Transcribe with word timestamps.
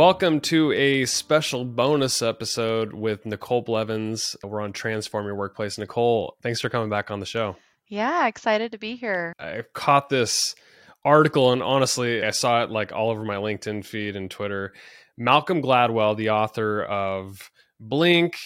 Welcome 0.00 0.40
to 0.40 0.72
a 0.72 1.04
special 1.04 1.66
bonus 1.66 2.22
episode 2.22 2.94
with 2.94 3.26
Nicole 3.26 3.60
Blevins. 3.60 4.34
We're 4.42 4.62
on 4.62 4.72
Transform 4.72 5.26
Your 5.26 5.34
Workplace. 5.34 5.76
Nicole, 5.76 6.38
thanks 6.42 6.58
for 6.62 6.70
coming 6.70 6.88
back 6.88 7.10
on 7.10 7.20
the 7.20 7.26
show. 7.26 7.56
Yeah, 7.86 8.26
excited 8.26 8.72
to 8.72 8.78
be 8.78 8.96
here. 8.96 9.34
I 9.38 9.64
caught 9.74 10.08
this 10.08 10.54
article, 11.04 11.52
and 11.52 11.62
honestly, 11.62 12.24
I 12.24 12.30
saw 12.30 12.62
it 12.62 12.70
like 12.70 12.92
all 12.92 13.10
over 13.10 13.24
my 13.24 13.34
LinkedIn 13.36 13.84
feed 13.84 14.16
and 14.16 14.30
Twitter. 14.30 14.72
Malcolm 15.18 15.60
Gladwell, 15.60 16.16
the 16.16 16.30
author 16.30 16.82
of 16.82 17.50
Blink, 17.78 18.38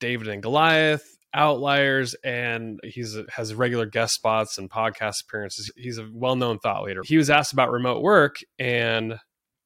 David 0.00 0.28
and 0.28 0.42
Goliath, 0.42 1.04
Outliers, 1.34 2.14
and 2.24 2.80
he's 2.84 3.18
has 3.28 3.54
regular 3.54 3.84
guest 3.84 4.14
spots 4.14 4.56
and 4.56 4.70
podcast 4.70 5.16
appearances. 5.28 5.70
He's 5.76 5.98
a 5.98 6.08
well-known 6.10 6.58
thought 6.60 6.84
leader. 6.84 7.02
He 7.04 7.18
was 7.18 7.28
asked 7.28 7.52
about 7.52 7.70
remote 7.70 8.00
work 8.00 8.36
and 8.58 9.18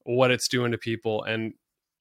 what 0.07 0.31
it's 0.31 0.49
doing 0.49 0.73
to 0.73 0.79
people, 0.79 1.25
and 1.25 1.53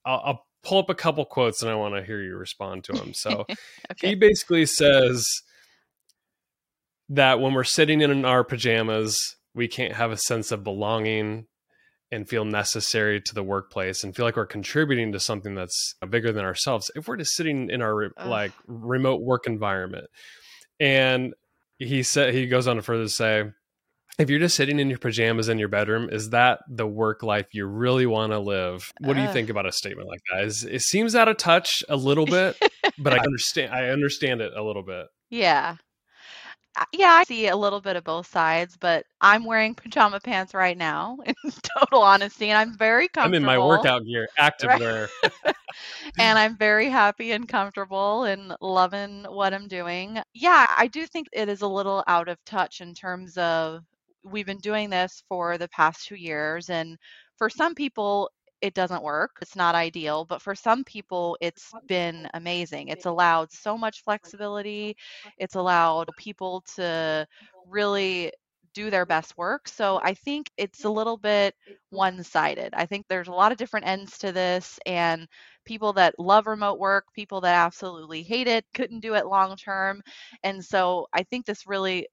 I'll, 0.05 0.21
I'll 0.23 0.45
pull 0.63 0.79
up 0.79 0.89
a 0.89 0.95
couple 0.95 1.23
quotes 1.25 1.61
and 1.61 1.69
I 1.69 1.75
want 1.75 1.95
to 1.95 2.03
hear 2.03 2.21
you 2.21 2.35
respond 2.35 2.83
to 2.85 2.93
them. 2.93 3.13
So 3.13 3.45
okay. 3.91 4.09
he 4.09 4.15
basically 4.15 4.65
says 4.65 5.23
that 7.09 7.39
when 7.39 7.53
we're 7.53 7.63
sitting 7.63 8.01
in 8.01 8.25
our 8.25 8.43
pajamas, 8.43 9.35
we 9.53 9.67
can't 9.67 9.93
have 9.93 10.11
a 10.11 10.17
sense 10.17 10.51
of 10.51 10.63
belonging 10.63 11.45
and 12.11 12.27
feel 12.27 12.45
necessary 12.45 13.21
to 13.21 13.33
the 13.33 13.43
workplace 13.43 14.03
and 14.03 14.15
feel 14.15 14.25
like 14.25 14.35
we're 14.35 14.45
contributing 14.45 15.11
to 15.11 15.19
something 15.19 15.55
that's 15.55 15.95
bigger 16.09 16.31
than 16.31 16.45
ourselves 16.45 16.91
if 16.95 17.07
we're 17.07 17.17
just 17.17 17.35
sitting 17.35 17.69
in 17.69 17.81
our 17.81 18.05
Ugh. 18.05 18.27
like 18.27 18.51
remote 18.67 19.21
work 19.21 19.47
environment 19.47 20.05
and 20.79 21.33
he 21.79 22.03
said 22.03 22.33
he 22.33 22.47
goes 22.47 22.67
on 22.67 22.75
to 22.75 22.81
further 22.81 23.07
say 23.07 23.45
if 24.17 24.29
you're 24.29 24.39
just 24.39 24.55
sitting 24.55 24.79
in 24.79 24.89
your 24.89 24.99
pajamas 24.99 25.49
in 25.49 25.59
your 25.59 25.67
bedroom 25.67 26.09
is 26.11 26.29
that 26.29 26.59
the 26.69 26.87
work 26.87 27.23
life 27.23 27.47
you 27.53 27.65
really 27.65 28.05
want 28.05 28.31
to 28.31 28.39
live 28.39 28.91
what 28.99 29.15
do 29.15 29.21
you 29.21 29.31
think 29.31 29.49
about 29.49 29.65
a 29.65 29.71
statement 29.71 30.07
like 30.07 30.21
that 30.31 30.43
is, 30.43 30.63
it 30.63 30.81
seems 30.81 31.15
out 31.15 31.27
of 31.27 31.37
touch 31.37 31.83
a 31.89 31.95
little 31.95 32.25
bit 32.25 32.57
but 32.97 33.13
i 33.13 33.17
understand 33.23 33.73
i 33.73 33.89
understand 33.89 34.41
it 34.41 34.53
a 34.55 34.63
little 34.63 34.83
bit 34.83 35.07
yeah 35.29 35.75
uh, 36.77 36.83
yeah, 36.91 37.11
I 37.11 37.23
see 37.23 37.47
a 37.47 37.55
little 37.55 37.79
bit 37.79 37.95
of 37.95 38.03
both 38.03 38.27
sides, 38.27 38.75
but 38.77 39.05
I'm 39.21 39.45
wearing 39.45 39.75
pajama 39.75 40.19
pants 40.19 40.53
right 40.53 40.77
now, 40.77 41.17
in 41.25 41.51
total 41.79 42.01
honesty, 42.01 42.49
and 42.49 42.57
I'm 42.57 42.77
very 42.77 43.07
comfortable. 43.07 43.35
I'm 43.35 43.41
in 43.41 43.45
my 43.45 43.57
workout 43.57 44.05
gear, 44.05 44.27
active 44.37 44.67
right? 44.69 44.81
wear. 44.81 45.09
and 46.19 46.37
I'm 46.37 46.57
very 46.57 46.89
happy 46.89 47.31
and 47.31 47.47
comfortable 47.47 48.25
and 48.25 48.55
loving 48.59 49.25
what 49.29 49.53
I'm 49.53 49.67
doing. 49.67 50.19
Yeah, 50.33 50.67
I 50.77 50.87
do 50.87 51.05
think 51.05 51.29
it 51.31 51.47
is 51.47 51.61
a 51.61 51.67
little 51.67 52.03
out 52.07 52.27
of 52.27 52.43
touch 52.43 52.81
in 52.81 52.93
terms 52.93 53.37
of 53.37 53.83
we've 54.25 54.45
been 54.45 54.59
doing 54.59 54.89
this 54.89 55.23
for 55.29 55.57
the 55.57 55.69
past 55.69 56.07
two 56.07 56.15
years, 56.15 56.69
and 56.69 56.97
for 57.37 57.49
some 57.49 57.75
people, 57.75 58.29
it 58.61 58.73
doesn't 58.73 59.03
work. 59.03 59.31
It's 59.41 59.55
not 59.55 59.75
ideal, 59.75 60.25
but 60.25 60.41
for 60.41 60.55
some 60.55 60.83
people, 60.83 61.37
it's 61.41 61.75
been 61.87 62.27
amazing. 62.33 62.89
It's 62.89 63.05
allowed 63.05 63.51
so 63.51 63.77
much 63.77 64.03
flexibility. 64.03 64.95
It's 65.37 65.55
allowed 65.55 66.09
people 66.17 66.63
to 66.75 67.27
really 67.65 68.31
do 68.73 68.89
their 68.89 69.05
best 69.05 69.37
work. 69.37 69.67
So 69.67 69.99
I 70.03 70.13
think 70.13 70.51
it's 70.57 70.83
a 70.85 70.89
little 70.89 71.17
bit 71.17 71.55
one 71.89 72.23
sided. 72.23 72.73
I 72.73 72.85
think 72.85 73.05
there's 73.07 73.27
a 73.27 73.33
lot 73.33 73.51
of 73.51 73.57
different 73.57 73.87
ends 73.87 74.17
to 74.19 74.31
this, 74.31 74.79
and 74.85 75.27
people 75.65 75.93
that 75.93 76.19
love 76.19 76.47
remote 76.47 76.79
work, 76.79 77.05
people 77.13 77.41
that 77.41 77.55
absolutely 77.65 78.23
hate 78.23 78.47
it, 78.47 78.65
couldn't 78.73 78.99
do 79.01 79.15
it 79.15 79.27
long 79.27 79.55
term. 79.55 80.01
And 80.43 80.63
so 80.63 81.07
I 81.13 81.23
think 81.23 81.45
this 81.45 81.67
really 81.67 82.07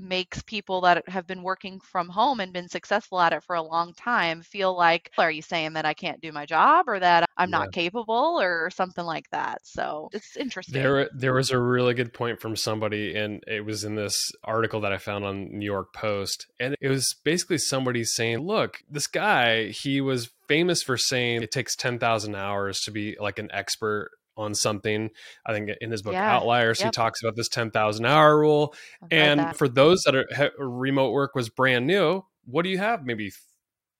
makes 0.00 0.42
people 0.42 0.80
that 0.82 1.08
have 1.08 1.26
been 1.26 1.42
working 1.42 1.80
from 1.80 2.08
home 2.08 2.40
and 2.40 2.52
been 2.52 2.68
successful 2.68 3.20
at 3.20 3.32
it 3.32 3.42
for 3.44 3.56
a 3.56 3.62
long 3.62 3.92
time 3.94 4.42
feel 4.42 4.76
like 4.76 5.10
are 5.18 5.30
you 5.30 5.42
saying 5.42 5.74
that 5.74 5.84
I 5.84 5.94
can't 5.94 6.20
do 6.20 6.32
my 6.32 6.46
job 6.46 6.88
or 6.88 6.98
that 6.98 7.28
I'm 7.36 7.50
not 7.50 7.72
capable 7.72 8.38
or 8.40 8.70
something 8.70 9.04
like 9.04 9.28
that? 9.30 9.60
So 9.64 10.08
it's 10.12 10.36
interesting. 10.36 10.74
There 10.74 11.08
there 11.14 11.34
was 11.34 11.50
a 11.50 11.58
really 11.58 11.94
good 11.94 12.12
point 12.12 12.40
from 12.40 12.56
somebody 12.56 13.14
and 13.16 13.42
it 13.46 13.64
was 13.64 13.84
in 13.84 13.94
this 13.94 14.32
article 14.44 14.80
that 14.80 14.92
I 14.92 14.98
found 14.98 15.24
on 15.24 15.58
New 15.58 15.66
York 15.66 15.92
Post 15.92 16.46
and 16.58 16.76
it 16.80 16.88
was 16.88 17.14
basically 17.24 17.58
somebody 17.58 18.04
saying 18.04 18.38
look 18.38 18.82
this 18.90 19.06
guy 19.06 19.68
he 19.68 20.00
was 20.00 20.30
famous 20.48 20.82
for 20.82 20.96
saying 20.96 21.42
it 21.42 21.52
takes 21.52 21.76
10,000 21.76 22.34
hours 22.34 22.80
to 22.80 22.90
be 22.90 23.16
like 23.20 23.38
an 23.38 23.48
expert 23.52 24.10
on 24.40 24.54
something. 24.54 25.10
I 25.46 25.52
think 25.52 25.70
in 25.80 25.90
his 25.90 26.02
book 26.02 26.14
yeah. 26.14 26.36
Outliers, 26.36 26.80
yep. 26.80 26.88
he 26.88 26.90
talks 26.90 27.22
about 27.22 27.36
this 27.36 27.48
10,000 27.48 28.04
hour 28.04 28.38
rule. 28.38 28.74
I've 29.02 29.08
and 29.12 29.56
for 29.56 29.68
those 29.68 30.02
that 30.02 30.14
are 30.14 30.26
remote 30.58 31.12
work 31.12 31.34
was 31.34 31.48
brand 31.48 31.86
new, 31.86 32.22
what 32.44 32.62
do 32.62 32.70
you 32.70 32.78
have? 32.78 33.04
Maybe 33.04 33.32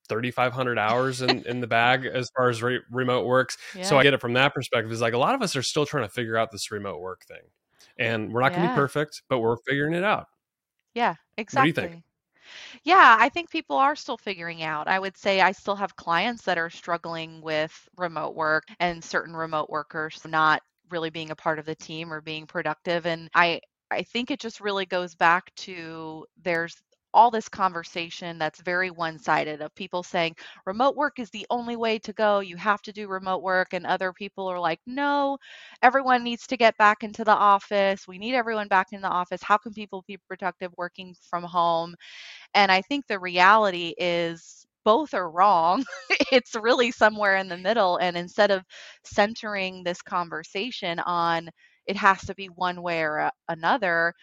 3,500 0.09 0.77
hours 0.77 1.21
in, 1.21 1.45
in 1.45 1.61
the 1.61 1.67
bag 1.67 2.05
as 2.05 2.29
far 2.35 2.49
as 2.49 2.61
re- 2.61 2.81
remote 2.91 3.25
works. 3.25 3.57
Yeah. 3.75 3.83
So 3.83 3.97
I 3.97 4.03
get 4.03 4.13
it 4.13 4.21
from 4.21 4.33
that 4.33 4.53
perspective. 4.53 4.91
Is 4.91 5.01
like 5.01 5.13
a 5.13 5.17
lot 5.17 5.35
of 5.35 5.41
us 5.41 5.55
are 5.55 5.63
still 5.63 5.85
trying 5.85 6.03
to 6.03 6.09
figure 6.09 6.37
out 6.37 6.51
this 6.51 6.71
remote 6.71 6.99
work 6.99 7.23
thing. 7.25 7.43
And 7.97 8.33
we're 8.33 8.41
not 8.41 8.53
going 8.53 8.63
to 8.63 8.69
be 8.69 8.75
perfect, 8.75 9.21
but 9.29 9.39
we're 9.39 9.57
figuring 9.67 9.93
it 9.93 10.03
out. 10.03 10.27
Yeah, 10.93 11.15
exactly. 11.37 12.03
Yeah, 12.83 13.17
I 13.19 13.29
think 13.29 13.49
people 13.49 13.77
are 13.77 13.95
still 13.95 14.17
figuring 14.17 14.63
out. 14.63 14.87
I 14.87 14.99
would 14.99 15.17
say 15.17 15.41
I 15.41 15.51
still 15.51 15.75
have 15.75 15.95
clients 15.95 16.43
that 16.43 16.57
are 16.57 16.69
struggling 16.69 17.41
with 17.41 17.71
remote 17.97 18.35
work 18.35 18.65
and 18.79 19.03
certain 19.03 19.35
remote 19.35 19.69
workers 19.69 20.21
not 20.25 20.61
really 20.89 21.09
being 21.09 21.31
a 21.31 21.35
part 21.35 21.59
of 21.59 21.65
the 21.65 21.75
team 21.75 22.11
or 22.11 22.21
being 22.21 22.45
productive 22.47 23.05
and 23.05 23.29
I 23.33 23.61
I 23.89 24.03
think 24.03 24.31
it 24.31 24.39
just 24.39 24.61
really 24.61 24.85
goes 24.85 25.15
back 25.15 25.53
to 25.57 26.25
there's 26.41 26.81
all 27.13 27.31
this 27.31 27.49
conversation 27.49 28.37
that's 28.37 28.61
very 28.61 28.89
one 28.91 29.19
sided 29.19 29.61
of 29.61 29.73
people 29.75 30.03
saying 30.03 30.35
remote 30.65 30.95
work 30.95 31.19
is 31.19 31.29
the 31.31 31.45
only 31.49 31.75
way 31.75 31.99
to 31.99 32.13
go. 32.13 32.39
You 32.39 32.55
have 32.57 32.81
to 32.83 32.93
do 32.93 33.07
remote 33.07 33.41
work. 33.43 33.73
And 33.73 33.85
other 33.85 34.13
people 34.13 34.47
are 34.47 34.59
like, 34.59 34.79
no, 34.85 35.37
everyone 35.81 36.23
needs 36.23 36.47
to 36.47 36.57
get 36.57 36.77
back 36.77 37.03
into 37.03 37.23
the 37.23 37.35
office. 37.35 38.07
We 38.07 38.17
need 38.17 38.35
everyone 38.35 38.67
back 38.67 38.87
in 38.93 39.01
the 39.01 39.09
office. 39.09 39.41
How 39.43 39.57
can 39.57 39.73
people 39.73 40.03
be 40.07 40.17
productive 40.27 40.71
working 40.77 41.15
from 41.29 41.43
home? 41.43 41.95
And 42.53 42.71
I 42.71 42.81
think 42.81 43.07
the 43.07 43.19
reality 43.19 43.93
is 43.97 44.65
both 44.83 45.13
are 45.13 45.29
wrong. 45.29 45.85
it's 46.31 46.55
really 46.55 46.91
somewhere 46.91 47.35
in 47.37 47.47
the 47.47 47.57
middle. 47.57 47.97
And 47.97 48.17
instead 48.17 48.51
of 48.51 48.63
centering 49.03 49.83
this 49.83 50.01
conversation 50.01 50.99
on 50.99 51.49
it 51.87 51.97
has 51.97 52.21
to 52.25 52.35
be 52.35 52.45
one 52.47 52.81
way 52.83 53.01
or 53.01 53.31
another, 53.49 54.13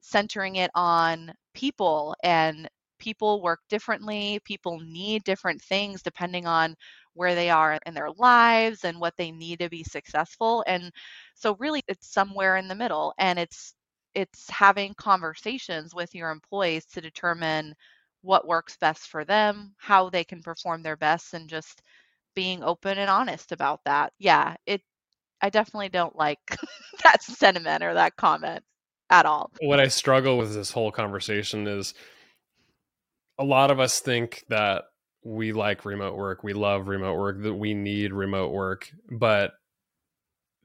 centering 0.00 0.56
it 0.56 0.70
on 0.74 1.32
people 1.54 2.14
and 2.22 2.68
people 2.98 3.42
work 3.42 3.60
differently. 3.68 4.40
People 4.44 4.80
need 4.80 5.24
different 5.24 5.62
things 5.62 6.02
depending 6.02 6.46
on 6.46 6.74
where 7.14 7.34
they 7.34 7.50
are 7.50 7.78
in 7.86 7.94
their 7.94 8.10
lives 8.12 8.84
and 8.84 8.98
what 9.00 9.14
they 9.16 9.30
need 9.30 9.58
to 9.60 9.68
be 9.68 9.84
successful. 9.84 10.64
And 10.66 10.92
so 11.34 11.56
really 11.58 11.82
it's 11.88 12.12
somewhere 12.12 12.56
in 12.56 12.68
the 12.68 12.74
middle 12.74 13.14
and 13.18 13.38
it's 13.38 13.74
it's 14.14 14.48
having 14.50 14.94
conversations 14.94 15.94
with 15.94 16.14
your 16.14 16.30
employees 16.30 16.86
to 16.86 17.00
determine 17.00 17.74
what 18.22 18.46
works 18.48 18.76
best 18.80 19.08
for 19.08 19.24
them, 19.24 19.74
how 19.78 20.10
they 20.10 20.24
can 20.24 20.42
perform 20.42 20.82
their 20.82 20.96
best 20.96 21.34
and 21.34 21.48
just 21.48 21.82
being 22.34 22.62
open 22.64 22.98
and 22.98 23.10
honest 23.10 23.52
about 23.52 23.80
that. 23.84 24.12
Yeah, 24.18 24.56
it 24.66 24.82
I 25.42 25.50
definitely 25.50 25.90
don't 25.90 26.16
like 26.16 26.40
that 27.04 27.22
sentiment 27.22 27.84
or 27.84 27.94
that 27.94 28.16
comment 28.16 28.64
at 29.10 29.26
all. 29.26 29.50
What 29.60 29.80
I 29.80 29.88
struggle 29.88 30.38
with 30.38 30.54
this 30.54 30.70
whole 30.70 30.90
conversation 30.90 31.66
is 31.66 31.94
a 33.38 33.44
lot 33.44 33.70
of 33.70 33.80
us 33.80 34.00
think 34.00 34.44
that 34.48 34.84
we 35.24 35.52
like 35.52 35.84
remote 35.84 36.16
work, 36.16 36.42
we 36.42 36.52
love 36.52 36.88
remote 36.88 37.16
work, 37.16 37.42
that 37.42 37.54
we 37.54 37.74
need 37.74 38.12
remote 38.12 38.52
work, 38.52 38.90
but 39.10 39.52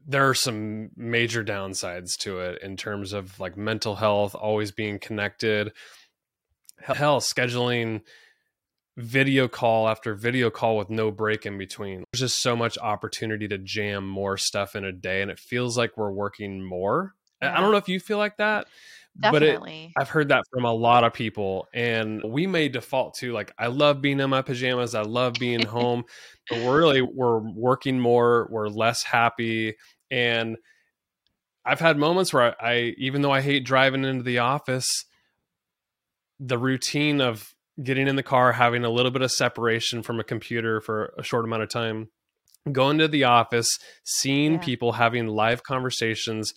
there 0.06 0.28
are 0.30 0.34
some 0.34 0.90
major 0.96 1.44
downsides 1.44 2.18
to 2.20 2.40
it 2.40 2.62
in 2.62 2.76
terms 2.76 3.14
of 3.14 3.40
like 3.40 3.56
mental 3.56 3.96
health, 3.96 4.36
always 4.36 4.72
being 4.72 5.00
connected, 5.00 5.72
hell, 6.80 7.22
scheduling 7.22 8.02
video 8.98 9.48
call 9.48 9.88
after 9.88 10.14
video 10.14 10.50
call 10.50 10.78
with 10.78 10.90
no 10.90 11.10
break 11.10 11.46
in 11.46 11.58
between. 11.58 12.04
There's 12.12 12.32
just 12.32 12.42
so 12.42 12.56
much 12.56 12.78
opportunity 12.78 13.48
to 13.48 13.58
jam 13.58 14.08
more 14.08 14.38
stuff 14.38 14.76
in 14.76 14.84
a 14.84 14.92
day, 14.92 15.22
and 15.22 15.32
it 15.32 15.40
feels 15.40 15.78
like 15.78 15.98
we're 15.98 16.12
working 16.12 16.64
more 16.64 17.16
yeah. 17.44 17.58
I 17.58 17.62
don't 17.62 17.72
know 17.72 17.78
if 17.78 17.90
you 17.90 18.00
feel 18.00 18.18
like 18.18 18.38
that. 18.38 18.68
Definitely. 19.20 19.92
But 19.94 20.02
it, 20.02 20.04
I've 20.04 20.10
heard 20.10 20.30
that 20.30 20.44
from 20.52 20.66
a 20.66 20.74
lot 20.74 21.04
of 21.04 21.14
people. 21.14 21.68
And 21.74 22.24
we 22.24 22.48
may 22.48 22.68
default 22.68 23.16
to 23.16 23.32
like, 23.32 23.54
I 23.58 23.68
love 23.68 24.02
being 24.02 24.20
in 24.20 24.30
my 24.30 24.42
pajamas. 24.42 24.96
I 24.96 25.04
love 25.04 25.34
being 25.34 25.66
home. 25.66 26.06
But 26.50 26.60
we're 26.60 26.80
really, 26.80 27.02
we're 27.02 27.40
working 27.40 28.00
more. 28.00 28.48
We're 28.52 28.70
less 28.70 29.04
happy. 29.04 29.76
And 30.10 30.58
I've 31.66 31.80
had 31.80 31.98
moments 31.98 32.34
where 32.34 32.56
I, 32.62 32.72
I 32.72 32.76
even 32.98 33.22
though 33.22 33.32
I 33.32 33.42
hate 33.42 33.66
driving 33.66 34.04
into 34.04 34.24
the 34.24 34.40
office, 34.40 35.06
the 36.40 36.58
routine 36.58 37.22
of 37.22 37.54
getting 37.82 38.08
in 38.08 38.16
the 38.16 38.24
car, 38.24 38.52
having 38.52 38.84
a 38.84 38.90
little 38.90 39.12
bit 39.12 39.22
of 39.22 39.32
separation 39.32 40.04
from 40.04 40.20
a 40.20 40.24
computer 40.24 40.82
for 40.82 41.14
a 41.18 41.24
short 41.24 41.46
amount 41.46 41.64
of 41.64 41.70
time, 41.70 42.10
going 42.72 42.98
to 42.98 43.08
the 43.08 43.24
office, 43.24 43.80
seeing 44.04 44.54
yeah. 44.54 44.60
people 44.60 44.94
having 44.94 45.28
live 45.28 45.64
conversations 45.64 46.54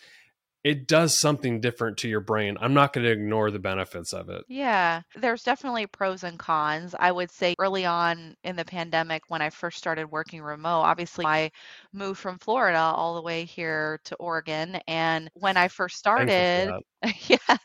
it 0.66 0.88
does 0.88 1.16
something 1.20 1.60
different 1.60 1.96
to 1.98 2.08
your 2.08 2.18
brain. 2.18 2.58
I'm 2.60 2.74
not 2.74 2.92
going 2.92 3.04
to 3.04 3.12
ignore 3.12 3.52
the 3.52 3.60
benefits 3.60 4.12
of 4.12 4.28
it. 4.28 4.42
Yeah, 4.48 5.02
there's 5.14 5.44
definitely 5.44 5.86
pros 5.86 6.24
and 6.24 6.36
cons. 6.40 6.92
I 6.98 7.12
would 7.12 7.30
say 7.30 7.54
early 7.60 7.86
on 7.86 8.34
in 8.42 8.56
the 8.56 8.64
pandemic, 8.64 9.22
when 9.28 9.40
I 9.40 9.50
first 9.50 9.78
started 9.78 10.10
working 10.10 10.42
remote, 10.42 10.80
obviously 10.80 11.24
I 11.24 11.52
moved 11.92 12.18
from 12.18 12.40
Florida 12.40 12.80
all 12.80 13.14
the 13.14 13.22
way 13.22 13.44
here 13.44 14.00
to 14.06 14.16
Oregon. 14.16 14.80
And 14.88 15.30
when 15.34 15.56
I 15.56 15.68
first 15.68 15.98
started, 15.98 16.68
yeah, 17.28 17.56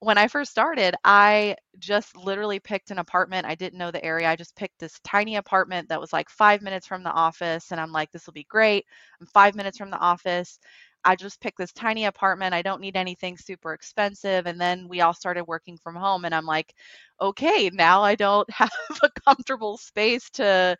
when 0.00 0.18
I 0.18 0.28
first 0.28 0.50
started, 0.50 0.94
I 1.02 1.56
just 1.78 2.14
literally 2.14 2.60
picked 2.60 2.90
an 2.90 2.98
apartment. 2.98 3.46
I 3.46 3.54
didn't 3.54 3.78
know 3.78 3.90
the 3.90 4.04
area. 4.04 4.28
I 4.28 4.36
just 4.36 4.54
picked 4.54 4.78
this 4.78 5.00
tiny 5.02 5.36
apartment 5.36 5.88
that 5.88 6.00
was 6.00 6.12
like 6.12 6.28
five 6.28 6.60
minutes 6.60 6.86
from 6.86 7.04
the 7.04 7.12
office. 7.12 7.70
And 7.70 7.80
I'm 7.80 7.92
like, 7.92 8.10
this 8.10 8.26
will 8.26 8.34
be 8.34 8.46
great. 8.50 8.84
I'm 9.18 9.26
five 9.28 9.54
minutes 9.54 9.78
from 9.78 9.90
the 9.90 9.98
office. 9.98 10.58
I 11.04 11.16
just 11.16 11.40
picked 11.40 11.58
this 11.58 11.72
tiny 11.72 12.04
apartment. 12.06 12.54
I 12.54 12.62
don't 12.62 12.80
need 12.80 12.96
anything 12.96 13.36
super 13.38 13.72
expensive. 13.74 14.46
And 14.46 14.60
then 14.60 14.88
we 14.88 15.00
all 15.00 15.14
started 15.14 15.44
working 15.44 15.78
from 15.78 15.96
home. 15.96 16.24
And 16.24 16.34
I'm 16.34 16.46
like, 16.46 16.74
okay, 17.20 17.70
now 17.72 18.02
I 18.02 18.14
don't 18.14 18.48
have 18.54 18.70
a 19.02 19.10
comfortable 19.26 19.78
space 19.78 20.28
to 20.30 20.76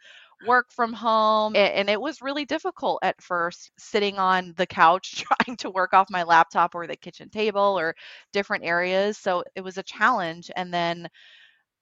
work 0.46 0.66
from 0.72 0.92
home. 0.92 1.54
And 1.56 1.90
it 1.90 2.00
was 2.00 2.22
really 2.22 2.44
difficult 2.44 3.00
at 3.02 3.20
first 3.22 3.70
sitting 3.78 4.18
on 4.18 4.54
the 4.56 4.66
couch 4.66 5.24
trying 5.46 5.56
to 5.58 5.70
work 5.70 5.92
off 5.94 6.08
my 6.10 6.22
laptop 6.22 6.74
or 6.74 6.86
the 6.86 6.96
kitchen 6.96 7.28
table 7.30 7.78
or 7.78 7.94
different 8.32 8.64
areas. 8.64 9.18
So 9.18 9.44
it 9.54 9.62
was 9.62 9.78
a 9.78 9.82
challenge. 9.82 10.50
And 10.56 10.72
then 10.72 11.08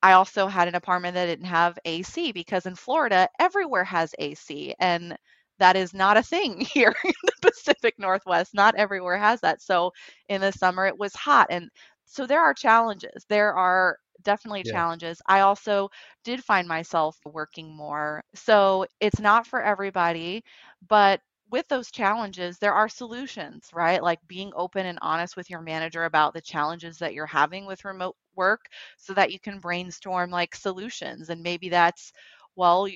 I 0.03 0.13
also 0.13 0.47
had 0.49 0.69
an 0.69 0.75
apartment 0.75 1.15
that 1.15 1.27
didn't 1.27 1.47
have 1.47 1.79
AC 1.85 2.33
because 2.33 2.67
in 2.67 2.75
Florida, 2.77 3.29
everywhere 3.39 3.85
has 3.85 4.15
AC. 4.19 4.75
And 4.79 5.17
that 5.59 5.77
is 5.77 5.95
not 5.95 6.17
a 6.17 6.23
thing 6.23 6.61
here 6.73 6.95
in 7.05 7.13
the 7.25 7.33
Pacific 7.51 7.95
Northwest. 7.99 8.55
Not 8.55 8.75
everywhere 8.77 9.19
has 9.19 9.41
that. 9.41 9.63
So 9.63 9.93
in 10.29 10.41
the 10.41 10.53
summer, 10.53 10.87
it 10.87 10.99
was 10.99 11.15
hot. 11.15 11.49
And 11.51 11.71
so 12.05 12.27
there 12.27 12.41
are 12.43 12.55
challenges. 12.55 13.25
There 13.29 13.55
are 13.55 13.99
definitely 14.23 14.65
yeah. 14.65 14.73
challenges. 14.73 15.21
I 15.27 15.41
also 15.41 15.91
did 16.25 16.43
find 16.45 16.67
myself 16.69 17.17
working 17.25 17.75
more. 17.77 18.23
So 18.35 18.87
it's 19.01 19.21
not 19.21 19.47
for 19.47 19.63
everybody, 19.63 20.43
but 20.89 21.21
with 21.51 21.67
those 21.69 21.91
challenges, 21.91 22.59
there 22.59 22.75
are 22.75 22.89
solutions, 22.89 23.71
right? 23.73 24.03
Like 24.03 24.19
being 24.27 24.53
open 24.55 24.87
and 24.87 24.99
honest 25.01 25.37
with 25.37 25.49
your 25.51 25.63
manager 25.63 26.05
about 26.05 26.35
the 26.35 26.41
challenges 26.43 26.99
that 26.99 27.15
you're 27.15 27.27
having 27.27 27.67
with 27.67 27.85
remote 27.85 28.17
work 28.35 28.67
so 28.99 29.15
that 29.15 29.33
you 29.33 29.41
can 29.41 29.59
brainstorm 29.59 30.31
like 30.31 30.55
solutions. 30.55 31.31
And 31.31 31.43
maybe 31.43 31.71
that's, 31.71 32.13
well, 32.57 32.87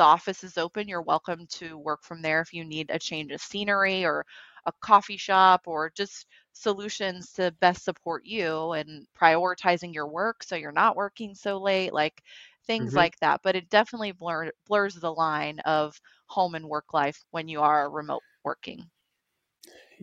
the 0.00 0.04
office 0.04 0.42
is 0.42 0.56
open. 0.56 0.88
You're 0.88 1.02
welcome 1.02 1.46
to 1.58 1.76
work 1.76 2.02
from 2.02 2.22
there 2.22 2.40
if 2.40 2.54
you 2.54 2.64
need 2.64 2.88
a 2.88 2.98
change 2.98 3.32
of 3.32 3.42
scenery 3.42 4.02
or 4.02 4.24
a 4.64 4.72
coffee 4.80 5.18
shop 5.18 5.64
or 5.66 5.92
just 5.94 6.26
solutions 6.54 7.32
to 7.34 7.54
best 7.60 7.84
support 7.84 8.24
you 8.24 8.72
and 8.72 9.06
prioritizing 9.20 9.92
your 9.92 10.06
work 10.08 10.42
so 10.42 10.56
you're 10.56 10.72
not 10.72 10.96
working 10.96 11.34
so 11.34 11.58
late, 11.60 11.92
like 11.92 12.22
things 12.66 12.92
mm-hmm. 12.92 12.96
like 12.96 13.18
that. 13.20 13.42
But 13.42 13.56
it 13.56 13.68
definitely 13.68 14.12
blur, 14.12 14.50
blurs 14.66 14.94
the 14.94 15.12
line 15.12 15.58
of 15.66 16.00
home 16.28 16.54
and 16.54 16.64
work 16.64 16.94
life 16.94 17.22
when 17.30 17.46
you 17.46 17.60
are 17.60 17.90
remote 17.90 18.22
working. 18.42 18.88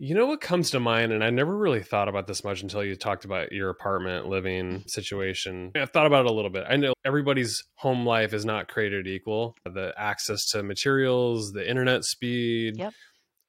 You 0.00 0.14
know 0.14 0.26
what 0.26 0.40
comes 0.40 0.70
to 0.70 0.80
mind, 0.80 1.12
and 1.12 1.24
I 1.24 1.30
never 1.30 1.56
really 1.56 1.82
thought 1.82 2.08
about 2.08 2.28
this 2.28 2.44
much 2.44 2.62
until 2.62 2.84
you 2.84 2.94
talked 2.94 3.24
about 3.24 3.50
your 3.50 3.68
apartment 3.68 4.28
living 4.28 4.84
situation. 4.86 5.72
I've 5.74 5.90
thought 5.90 6.06
about 6.06 6.24
it 6.24 6.30
a 6.30 6.34
little 6.34 6.52
bit. 6.52 6.64
I 6.68 6.76
know 6.76 6.94
everybody's 7.04 7.64
home 7.74 8.06
life 8.06 8.32
is 8.32 8.44
not 8.44 8.68
created 8.68 9.08
equal. 9.08 9.56
The 9.64 9.92
access 9.98 10.46
to 10.50 10.62
materials, 10.62 11.52
the 11.52 11.68
internet 11.68 12.04
speed, 12.04 12.76
yep. 12.78 12.92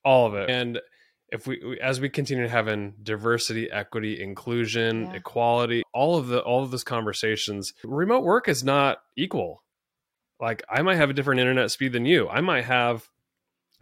all 0.03 0.25
of 0.25 0.33
it. 0.33 0.49
And 0.49 0.79
if 1.31 1.45
we 1.45 1.79
as 1.81 2.01
we 2.01 2.09
continue 2.09 2.47
having 2.47 2.95
diversity 3.03 3.69
equity 3.71 4.21
inclusion 4.21 5.05
yeah. 5.05 5.13
equality 5.13 5.83
all 5.93 6.17
of 6.17 6.27
the 6.27 6.39
all 6.39 6.63
of 6.63 6.71
those 6.71 6.83
conversations 6.83 7.73
remote 7.83 8.23
work 8.23 8.47
is 8.47 8.63
not 8.63 8.99
equal 9.15 9.63
like 10.39 10.63
i 10.69 10.81
might 10.81 10.95
have 10.95 11.09
a 11.09 11.13
different 11.13 11.39
internet 11.39 11.69
speed 11.71 11.93
than 11.93 12.05
you 12.05 12.27
i 12.29 12.41
might 12.41 12.65
have 12.65 13.07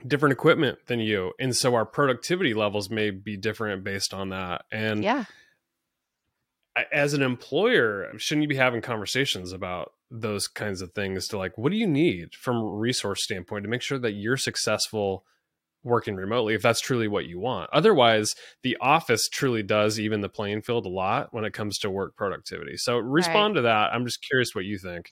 different 0.06 0.34
equipment 0.34 0.80
than 0.88 1.00
you. 1.00 1.34
And 1.40 1.56
so 1.56 1.76
our 1.76 1.86
productivity 1.86 2.54
levels 2.54 2.90
may 2.90 3.10
be 3.10 3.38
different 3.38 3.84
based 3.84 4.14
on 4.14 4.30
that. 4.30 4.66
And 4.72 5.04
yeah. 5.04 5.26
As 6.94 7.16
an 7.16 7.24
employer 7.24 8.12
shouldn't 8.18 8.44
you 8.44 8.48
be 8.48 8.56
having 8.56 8.82
conversations 8.82 9.52
about 9.52 9.94
those 10.12 10.48
kinds 10.48 10.82
of 10.82 10.92
things 10.94 11.28
to 11.28 11.38
like 11.38 11.58
what 11.58 11.72
do 11.72 11.78
you 11.78 11.88
need 11.88 12.36
from 12.36 12.58
a 12.58 12.70
resource 12.70 13.24
standpoint 13.24 13.64
to 13.64 13.70
make 13.70 13.82
sure 13.82 13.98
that 13.98 14.14
you're 14.14 14.38
successful 14.38 15.26
working 15.83 16.15
remotely 16.15 16.53
if 16.53 16.62
that's 16.62 16.81
truly 16.81 17.07
what 17.07 17.25
you 17.25 17.39
want. 17.39 17.69
Otherwise, 17.71 18.35
the 18.63 18.77
office 18.81 19.29
truly 19.29 19.63
does 19.63 20.00
even 20.00 20.21
the 20.21 20.29
playing 20.29 20.62
field 20.62 20.85
a 20.85 20.89
lot 20.89 21.29
when 21.31 21.45
it 21.45 21.53
comes 21.53 21.77
to 21.79 21.89
work 21.89 22.15
productivity. 22.15 22.77
So 22.77 22.97
respond 22.97 23.56
right. 23.56 23.62
to 23.62 23.63
that. 23.63 23.94
I'm 23.94 24.06
just 24.06 24.25
curious 24.27 24.53
what 24.53 24.65
you 24.65 24.77
think. 24.77 25.12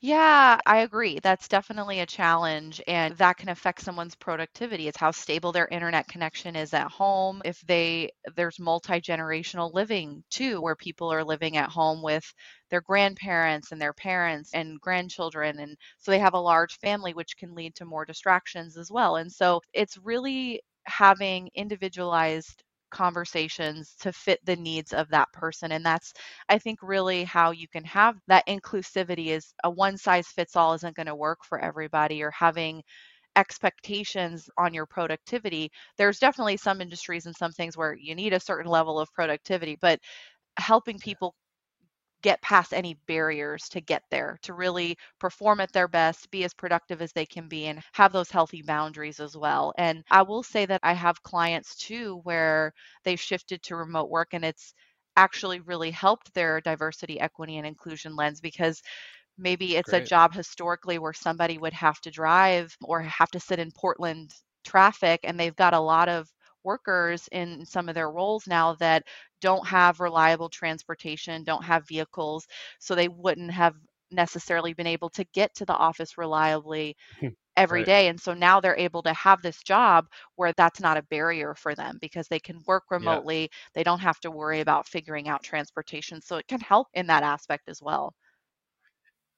Yeah, 0.00 0.58
I 0.66 0.78
agree. 0.78 1.20
That's 1.22 1.48
definitely 1.48 2.00
a 2.00 2.06
challenge 2.06 2.80
and 2.86 3.16
that 3.16 3.36
can 3.36 3.48
affect 3.48 3.82
someone's 3.82 4.14
productivity. 4.14 4.88
It's 4.88 4.98
how 4.98 5.10
stable 5.10 5.52
their 5.52 5.68
internet 5.68 6.08
connection 6.08 6.56
is 6.56 6.74
at 6.74 6.90
home. 6.90 7.42
If 7.44 7.60
they 7.62 8.10
there's 8.36 8.58
multi-generational 8.58 9.72
living 9.72 10.22
too 10.30 10.60
where 10.60 10.76
people 10.76 11.12
are 11.12 11.24
living 11.24 11.56
at 11.56 11.68
home 11.68 12.02
with 12.02 12.32
their 12.72 12.82
grandparents 12.82 13.72
and 13.72 13.80
their 13.80 13.94
parents 13.94 14.50
and 14.54 14.80
grandchildren. 14.80 15.60
And 15.60 15.78
so 16.00 16.10
they 16.10 16.20
have 16.20 16.34
a 16.34 16.40
large 16.40 16.78
family, 16.80 17.14
which 17.14 17.38
can 17.38 17.54
lead 17.54 17.76
to 17.76 17.86
more 17.86 18.06
distractions 18.06 18.78
as 18.78 18.90
well. 18.90 19.16
And 19.18 19.32
so 19.32 19.62
it's 19.74 19.98
really 19.98 20.62
having 20.86 21.50
individualized 21.54 22.64
conversations 22.90 23.96
to 24.00 24.12
fit 24.12 24.40
the 24.44 24.56
needs 24.56 24.92
of 24.92 25.08
that 25.10 25.32
person 25.32 25.72
and 25.72 25.86
that's 25.86 26.12
i 26.50 26.58
think 26.58 26.78
really 26.82 27.24
how 27.24 27.50
you 27.50 27.66
can 27.68 27.84
have 27.84 28.16
that 28.28 28.46
inclusivity 28.46 29.28
is 29.28 29.54
a 29.64 29.70
one 29.70 29.96
size 29.96 30.28
fits 30.28 30.56
all 30.56 30.74
isn't 30.74 30.96
going 30.96 31.06
to 31.06 31.14
work 31.14 31.38
for 31.42 31.58
everybody 31.58 32.22
or 32.22 32.30
having 32.32 32.82
expectations 33.36 34.48
on 34.58 34.74
your 34.74 34.86
productivity 34.86 35.70
there's 35.98 36.18
definitely 36.18 36.56
some 36.56 36.80
industries 36.82 37.26
and 37.26 37.36
some 37.36 37.52
things 37.52 37.76
where 37.76 37.94
you 37.94 38.14
need 38.14 38.32
a 38.34 38.40
certain 38.40 38.70
level 38.70 38.98
of 39.00 39.12
productivity 39.14 39.76
but 39.80 40.00
helping 40.58 40.98
people 40.98 41.34
get 42.22 42.40
past 42.42 42.72
any 42.72 42.94
barriers 43.06 43.68
to 43.70 43.80
get 43.80 44.02
there, 44.10 44.38
to 44.42 44.54
really 44.54 44.96
perform 45.18 45.60
at 45.60 45.72
their 45.72 45.88
best, 45.88 46.30
be 46.30 46.44
as 46.44 46.54
productive 46.54 47.02
as 47.02 47.12
they 47.12 47.26
can 47.26 47.48
be, 47.48 47.66
and 47.66 47.80
have 47.92 48.12
those 48.12 48.30
healthy 48.30 48.62
boundaries 48.62 49.20
as 49.20 49.36
well. 49.36 49.72
And 49.78 50.04
I 50.10 50.22
will 50.22 50.42
say 50.42 50.66
that 50.66 50.80
I 50.84 50.94
have 50.94 51.22
clients 51.22 51.76
too 51.76 52.20
where 52.24 52.72
they've 53.04 53.20
shifted 53.20 53.62
to 53.64 53.76
remote 53.76 54.10
work 54.10 54.28
and 54.32 54.44
it's 54.44 54.74
actually 55.16 55.60
really 55.60 55.90
helped 55.90 56.32
their 56.34 56.60
diversity, 56.60 57.20
equity, 57.20 57.58
and 57.58 57.66
inclusion 57.66 58.16
lens 58.16 58.40
because 58.40 58.82
maybe 59.38 59.76
it's 59.76 59.92
Great. 59.92 59.92
a 59.92 60.00
job 60.00 60.34
historically 60.34 60.98
where 60.98 61.12
somebody 61.12 61.58
would 61.58 61.72
have 61.72 62.00
to 62.00 62.10
drive 62.10 62.76
or 62.82 63.00
have 63.02 63.30
to 63.30 63.40
sit 63.40 63.58
in 63.58 63.70
Portland 63.72 64.32
traffic 64.64 65.20
and 65.24 65.38
they've 65.38 65.56
got 65.56 65.74
a 65.74 65.80
lot 65.80 66.08
of 66.08 66.28
workers 66.64 67.28
in 67.32 67.64
some 67.64 67.88
of 67.88 67.94
their 67.94 68.10
roles 68.10 68.46
now 68.46 68.74
that 68.74 69.04
don't 69.40 69.66
have 69.66 70.00
reliable 70.00 70.48
transportation, 70.48 71.44
don't 71.44 71.64
have 71.64 71.88
vehicles, 71.88 72.46
so 72.78 72.94
they 72.94 73.08
wouldn't 73.08 73.50
have 73.50 73.74
necessarily 74.12 74.72
been 74.74 74.86
able 74.86 75.10
to 75.10 75.24
get 75.32 75.54
to 75.54 75.64
the 75.64 75.74
office 75.74 76.18
reliably 76.18 76.96
hmm, 77.18 77.28
every 77.56 77.80
right. 77.80 77.86
day. 77.86 78.08
And 78.08 78.20
so 78.20 78.34
now 78.34 78.60
they're 78.60 78.76
able 78.76 79.02
to 79.02 79.12
have 79.14 79.42
this 79.42 79.62
job 79.62 80.06
where 80.36 80.52
that's 80.56 80.80
not 80.80 80.96
a 80.96 81.02
barrier 81.04 81.54
for 81.54 81.74
them 81.74 81.98
because 82.00 82.28
they 82.28 82.38
can 82.38 82.60
work 82.66 82.84
remotely. 82.90 83.42
Yeah. 83.42 83.48
They 83.74 83.82
don't 83.82 84.00
have 84.00 84.20
to 84.20 84.30
worry 84.30 84.60
about 84.60 84.88
figuring 84.88 85.28
out 85.28 85.42
transportation. 85.42 86.20
So 86.20 86.36
it 86.36 86.46
can 86.46 86.60
help 86.60 86.88
in 86.94 87.06
that 87.08 87.22
aspect 87.22 87.68
as 87.68 87.82
well. 87.82 88.14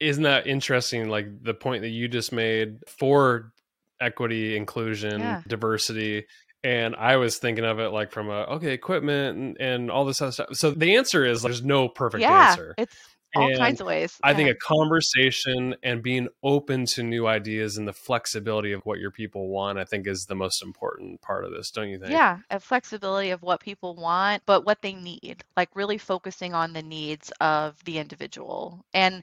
Isn't 0.00 0.25
that 0.25 0.47
interesting? 0.47 1.09
Like 1.09 1.26
the 1.43 1.54
point 1.54 1.83
that 1.83 1.90
you 1.90 2.09
just 2.09 2.33
made 2.33 2.78
for 2.87 3.52
equity, 4.00 4.57
inclusion, 4.57 5.21
yeah. 5.21 5.43
diversity 5.47 6.26
and 6.64 6.97
I 6.97 7.16
was 7.16 7.37
thinking 7.37 7.64
of 7.64 7.78
it 7.78 7.90
like 7.90 8.11
from 8.11 8.30
a 8.30 8.44
okay 8.54 8.73
equipment 8.73 9.37
and, 9.38 9.61
and 9.61 9.90
all 9.90 10.06
this 10.06 10.21
other 10.23 10.33
stuff. 10.33 10.49
So 10.54 10.71
the 10.71 10.97
answer 10.97 11.25
is 11.25 11.42
there's 11.42 11.62
no 11.62 11.88
perfect 11.88 12.23
yeah, 12.23 12.50
answer. 12.50 12.75
It's 12.78 12.97
all 13.37 13.49
and 13.49 13.59
kinds 13.59 13.80
of 13.80 13.87
ways. 13.87 14.18
I 14.23 14.33
think 14.33 14.49
a 14.49 14.54
conversation 14.54 15.76
and 15.83 16.02
being 16.02 16.28
open 16.42 16.87
to 16.87 17.02
new 17.02 17.26
ideas 17.26 17.76
and 17.76 17.87
the 17.87 17.92
flexibility 17.92 18.73
of 18.73 18.80
what 18.87 18.99
your 18.99 19.11
people 19.11 19.49
want, 19.49 19.78
I 19.78 19.85
think 19.85 20.06
is 20.06 20.25
the 20.26 20.35
most 20.35 20.62
important 20.62 21.21
part 21.21 21.44
of 21.44 21.52
this, 21.52 21.71
don't 21.71 21.88
you 21.88 21.99
think? 21.99 22.12
Yeah, 22.12 22.38
a 22.50 22.59
flexibility 22.61 23.30
of 23.30 23.42
what 23.42 23.61
people 23.61 23.97
want, 23.97 24.42
but 24.47 24.64
what 24.64 24.83
they 24.83 24.94
need, 24.94 25.44
like 25.56 25.68
really 25.75 25.99
focusing 25.99 26.54
on 26.54 26.73
the 26.73 26.83
needs 26.83 27.30
of 27.40 27.76
the 27.85 27.99
individual. 27.99 28.85
And 28.94 29.23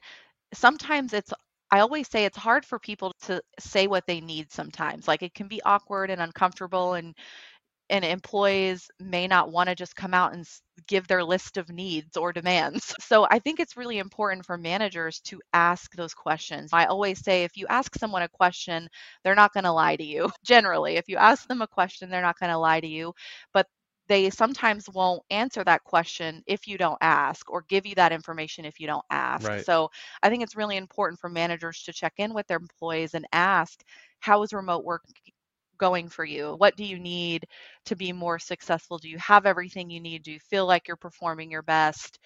sometimes 0.54 1.12
it's 1.12 1.32
I 1.72 1.80
always 1.80 2.08
say 2.08 2.26
it's 2.26 2.38
hard 2.38 2.66
for 2.66 2.78
people 2.78 3.14
to 3.24 3.42
say 3.60 3.88
what 3.88 4.06
they 4.06 4.20
need 4.20 4.52
sometimes. 4.52 5.08
Like 5.08 5.22
it 5.22 5.34
can 5.34 5.48
be 5.48 5.62
awkward 5.62 6.10
and 6.10 6.22
uncomfortable 6.22 6.94
and 6.94 7.16
and 7.90 8.04
employees 8.04 8.90
may 9.00 9.28
not 9.28 9.52
want 9.52 9.68
to 9.68 9.74
just 9.76 9.96
come 9.96 10.14
out 10.14 10.34
and 10.34 10.46
give 10.88 11.08
their 11.08 11.24
list 11.24 11.58
of 11.58 11.68
needs 11.70 12.16
or 12.16 12.32
demands. 12.32 12.94
So 13.00 13.26
I 13.30 13.38
think 13.40 13.60
it's 13.60 13.76
really 13.76 13.98
important 13.98 14.46
for 14.46 14.58
managers 14.58 15.20
to 15.26 15.40
ask 15.52 15.94
those 15.94 16.14
questions. 16.14 16.70
I 16.72 16.86
always 16.86 17.20
say 17.20 17.44
if 17.44 17.56
you 17.56 17.66
ask 17.68 17.94
someone 17.96 18.22
a 18.22 18.28
question, 18.28 18.88
they're 19.24 19.34
not 19.36 19.52
going 19.54 19.64
to 19.64 19.72
lie 19.72 19.96
to 19.96 20.04
you. 20.04 20.30
Generally, 20.44 20.96
if 20.96 21.08
you 21.08 21.16
ask 21.18 21.46
them 21.48 21.62
a 21.62 21.68
question, 21.68 22.10
they're 22.10 22.22
not 22.22 22.38
going 22.40 22.50
to 22.52 22.58
lie 22.58 22.80
to 22.80 22.88
you, 22.88 23.14
but 23.54 23.66
they 24.12 24.30
sometimes 24.30 24.90
won't 24.90 25.22
answer 25.30 25.64
that 25.64 25.84
question 25.84 26.42
if 26.46 26.68
you 26.68 26.78
don't 26.78 26.98
ask 27.02 27.50
or 27.50 27.64
give 27.68 27.86
you 27.86 27.96
that 27.96 28.12
information 28.12 28.66
if 28.66 28.80
you 28.80 28.86
don't 28.86 29.04
ask. 29.10 29.52
Right. 29.52 29.66
So 29.66 29.90
I 30.22 30.30
think 30.30 30.42
it's 30.42 30.56
really 30.56 30.76
important 30.78 31.20
for 31.20 31.30
managers 31.30 31.82
to 31.84 31.92
check 31.92 32.14
in 32.18 32.34
with 32.34 32.46
their 32.48 32.58
employees 32.58 33.14
and 33.14 33.26
ask, 33.32 33.82
how 34.20 34.42
is 34.42 34.52
remote 34.52 34.84
work 34.84 35.02
going 35.78 36.08
for 36.08 36.24
you? 36.24 36.54
What 36.58 36.76
do 36.76 36.84
you 36.84 36.98
need 36.98 37.46
to 37.86 37.96
be 37.96 38.12
more 38.12 38.38
successful? 38.38 38.98
Do 38.98 39.08
you 39.08 39.18
have 39.18 39.46
everything 39.46 39.90
you 39.90 40.00
need? 40.00 40.22
Do 40.22 40.32
you 40.32 40.40
feel 40.40 40.66
like 40.66 40.88
you're 40.88 40.96
performing 40.96 41.50
your 41.50 41.62
best? 41.62 42.18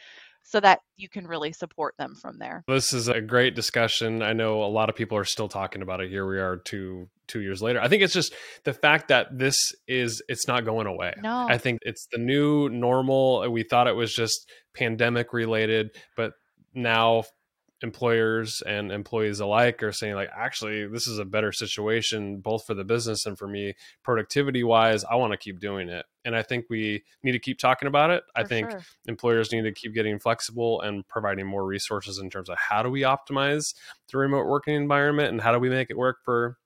So 0.49 0.61
that 0.61 0.81
you 0.97 1.09
can 1.09 1.27
really 1.27 1.53
support 1.53 1.95
them 1.99 2.15
from 2.15 2.39
there. 2.39 2.63
This 2.69 2.93
is 2.93 3.09
a 3.09 3.21
great 3.21 3.57
discussion. 3.57 4.23
I 4.23 4.33
know 4.33 4.63
a 4.63 4.67
lot 4.71 4.89
of 4.89 4.95
people 4.95 5.19
are 5.19 5.25
still 5.25 5.49
talking 5.49 5.83
about 5.83 6.01
it. 6.01 6.09
Here 6.09 6.27
we 6.27 6.39
are 6.39 6.57
two 6.57 7.09
two 7.27 7.41
years 7.41 7.61
later. 7.61 7.81
I 7.81 7.89
think 7.89 8.05
it's 8.05 8.15
just 8.15 8.33
the 8.63 8.73
fact 8.73 9.09
that 9.09 9.37
this 9.37 9.57
is 9.89 10.23
it's 10.29 10.47
not 10.47 10.65
going 10.65 10.87
away. 10.87 11.15
No. 11.21 11.47
I 11.49 11.59
think 11.59 11.81
it's 11.83 12.07
the 12.13 12.19
new 12.19 12.69
normal. 12.69 13.51
We 13.51 13.65
thought 13.65 13.89
it 13.89 13.97
was 13.97 14.15
just 14.15 14.49
pandemic 14.73 15.33
related, 15.33 15.91
but 16.17 16.35
now 16.75 17.25
employers 17.83 18.63
and 18.63 18.91
employees 18.91 19.41
alike 19.41 19.83
are 19.83 19.93
saying 19.93 20.15
like 20.15 20.31
actually 20.35 20.87
this 20.87 21.07
is 21.07 21.19
a 21.19 21.25
better 21.25 21.53
situation 21.53 22.39
both 22.39 22.67
for 22.67 22.75
the 22.75 22.85
business 22.85 23.27
and 23.27 23.39
for 23.39 23.47
me. 23.47 23.75
Productivity 24.03 24.65
wise 24.65 25.05
i 25.05 25.15
want 25.15 25.33
to 25.33 25.37
keep 25.37 25.61
doing 25.61 25.89
it. 25.89 26.07
And 26.25 26.35
i 26.35 26.43
think 26.43 26.67
we 26.71 27.05
need 27.23 27.33
to 27.33 27.39
keep 27.39 27.59
talking 27.59 27.89
about 27.89 28.11
it. 28.11 28.23
For 28.35 28.41
i 28.41 28.45
think 28.45 28.71
sure. 28.71 28.81
employers 29.07 29.53
need 29.53 29.63
to 29.63 29.73
keep 29.73 29.95
getting 29.95 30.19
flexible 30.19 30.81
and 30.81 31.07
providing 31.07 31.47
more 31.47 31.67
resources 31.67 32.19
in 32.19 32.31
terms 32.31 32.49
of 32.49 32.57
how 32.59 32.83
do 32.83 32.91
we 32.91 33.03
optimize 33.03 33.75
the 34.11 34.19
remote 34.19 34.47
working 34.47 34.75
environment 34.75 35.31
and 35.31 35.41
how 35.41 35.53
do 35.53 35.59
we 35.59 35.69
make 35.69 35.91
it 35.91 35.99
work 35.99 36.19
for 36.25 36.57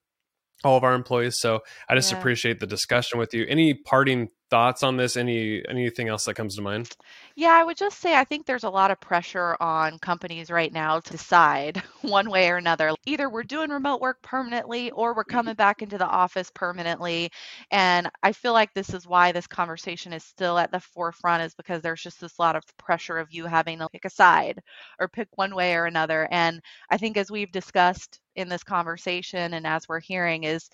all 0.64 0.76
of 0.76 0.84
our 0.84 0.94
employees 0.94 1.38
so 1.38 1.60
i 1.88 1.94
just 1.94 2.12
yeah. 2.12 2.18
appreciate 2.18 2.60
the 2.60 2.66
discussion 2.66 3.18
with 3.18 3.34
you. 3.34 3.46
Any 3.48 3.74
parting 3.74 4.28
thoughts 4.50 4.82
on 4.82 4.96
this? 4.96 5.16
Any 5.16 5.62
anything 5.68 6.08
else 6.08 6.24
that 6.24 6.34
comes 6.34 6.56
to 6.56 6.62
mind? 6.62 6.90
Yeah 7.36 7.52
i 7.52 7.64
would 7.64 7.76
just 7.76 8.00
say 8.00 8.14
i 8.16 8.24
think 8.24 8.44
there's 8.46 8.64
a 8.64 8.70
lot 8.70 8.90
of 8.90 9.00
pressure 9.00 9.56
on 9.60 9.98
companies 10.00 10.50
right 10.50 10.72
now 10.72 11.00
to 11.00 11.12
decide 11.12 11.82
one 12.02 12.28
way 12.28 12.50
or 12.50 12.56
another. 12.56 12.92
Either 13.06 13.30
we're 13.30 13.42
doing 13.42 13.70
remote 13.70 14.00
work 14.00 14.20
permanently 14.22 14.90
or 14.90 15.14
we're 15.14 15.22
mm-hmm. 15.22 15.36
coming 15.36 15.54
back 15.54 15.82
into 15.82 15.98
the 15.98 16.06
office 16.06 16.50
permanently 16.54 17.30
and 17.70 18.10
i 18.22 18.32
feel 18.32 18.52
like 18.52 18.72
this 18.74 18.92
is 18.92 19.06
why 19.06 19.32
this 19.32 19.46
conversation 19.46 20.12
is 20.12 20.24
still 20.24 20.58
at 20.58 20.72
the 20.72 20.80
forefront 20.80 21.42
is 21.42 21.54
because 21.54 21.80
there's 21.82 22.02
just 22.02 22.20
this 22.20 22.38
lot 22.38 22.56
of 22.56 22.62
pressure 22.78 23.18
of 23.18 23.28
you 23.30 23.46
having 23.46 23.78
to 23.78 23.88
pick 23.90 24.04
a 24.04 24.10
side 24.10 24.58
or 24.98 25.08
pick 25.08 25.28
one 25.36 25.54
way 25.54 25.74
or 25.74 25.86
another 25.86 26.28
and 26.30 26.60
i 26.90 26.96
think 26.96 27.16
as 27.16 27.30
we've 27.30 27.52
discussed 27.52 28.20
in 28.40 28.48
this 28.48 28.64
conversation 28.64 29.54
and 29.54 29.66
as 29.66 29.88
we're 29.88 30.00
hearing 30.00 30.44
is 30.44 30.68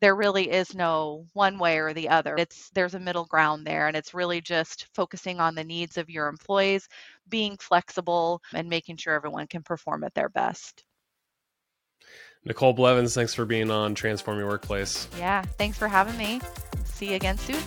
there 0.00 0.16
really 0.16 0.50
is 0.50 0.74
no 0.74 1.24
one 1.32 1.58
way 1.58 1.78
or 1.78 1.94
the 1.94 2.08
other. 2.08 2.34
It's 2.36 2.70
there's 2.70 2.94
a 2.94 3.00
middle 3.00 3.24
ground 3.26 3.64
there 3.64 3.86
and 3.86 3.96
it's 3.96 4.12
really 4.12 4.40
just 4.40 4.88
focusing 4.94 5.38
on 5.38 5.54
the 5.54 5.62
needs 5.62 5.96
of 5.96 6.10
your 6.10 6.26
employees, 6.26 6.88
being 7.28 7.56
flexible 7.58 8.42
and 8.52 8.68
making 8.68 8.96
sure 8.96 9.14
everyone 9.14 9.46
can 9.46 9.62
perform 9.62 10.02
at 10.02 10.12
their 10.14 10.28
best. 10.28 10.84
Nicole 12.44 12.72
Blevins, 12.72 13.14
thanks 13.14 13.32
for 13.32 13.44
being 13.44 13.70
on 13.70 13.94
Transform 13.94 14.38
Your 14.38 14.48
Workplace. 14.48 15.06
Yeah, 15.16 15.42
thanks 15.56 15.78
for 15.78 15.86
having 15.86 16.16
me. 16.16 16.40
See 16.84 17.10
you 17.10 17.14
again 17.14 17.38
soon. 17.38 17.62